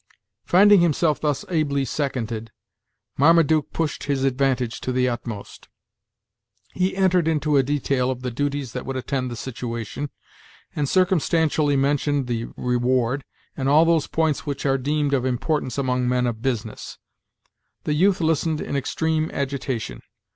Finding 0.45 0.81
himself 0.81 1.21
thus 1.21 1.45
ably 1.47 1.85
seconded, 1.85 2.51
Marmaduke 3.19 3.71
pushed 3.71 4.05
his 4.05 4.23
advantage 4.23 4.81
to 4.81 4.91
the 4.91 5.07
utmost. 5.07 5.69
He 6.73 6.95
entered 6.95 7.27
into 7.27 7.55
a 7.55 7.61
detail 7.61 8.09
of 8.09 8.23
the 8.23 8.31
duties 8.31 8.73
that 8.73 8.83
would 8.83 8.95
attend 8.97 9.29
the 9.29 9.35
situation, 9.35 10.09
and 10.75 10.89
circumstantially 10.89 11.75
mentioned 11.75 12.25
the 12.25 12.45
reward, 12.57 13.25
and 13.55 13.69
all 13.69 13.85
those 13.85 14.07
points 14.07 14.43
which 14.43 14.65
are 14.65 14.79
deemed 14.79 15.13
of 15.13 15.23
importance 15.23 15.77
among 15.77 16.09
men 16.09 16.25
of 16.25 16.41
business. 16.41 16.97
The 17.83 17.93
youth 17.93 18.19
listened 18.21 18.59
in 18.59 18.75
extreme 18.75 19.29
agitation. 19.29 20.01